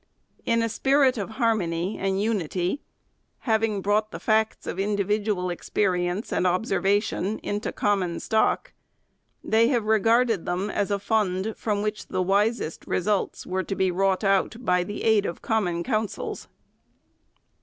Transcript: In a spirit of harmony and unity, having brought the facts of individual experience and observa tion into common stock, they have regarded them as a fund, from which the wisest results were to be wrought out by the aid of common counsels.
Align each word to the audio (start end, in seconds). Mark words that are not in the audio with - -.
In 0.47 0.63
a 0.63 0.67
spirit 0.67 1.15
of 1.19 1.29
harmony 1.37 1.95
and 1.99 2.19
unity, 2.19 2.81
having 3.41 3.83
brought 3.83 4.09
the 4.09 4.19
facts 4.19 4.65
of 4.65 4.79
individual 4.79 5.51
experience 5.51 6.33
and 6.33 6.47
observa 6.47 7.03
tion 7.03 7.37
into 7.43 7.71
common 7.71 8.19
stock, 8.19 8.73
they 9.43 9.67
have 9.67 9.83
regarded 9.85 10.47
them 10.47 10.71
as 10.71 10.89
a 10.89 10.97
fund, 10.97 11.53
from 11.55 11.83
which 11.83 12.07
the 12.07 12.23
wisest 12.23 12.87
results 12.87 13.45
were 13.45 13.61
to 13.61 13.75
be 13.75 13.91
wrought 13.91 14.23
out 14.23 14.55
by 14.61 14.83
the 14.83 15.03
aid 15.03 15.27
of 15.27 15.43
common 15.43 15.83
counsels. 15.83 16.47